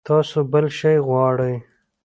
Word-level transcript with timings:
تاسو 0.09 0.37
بل 0.51 0.65
شی 0.77 0.95
غواړئ؟ 1.07 1.55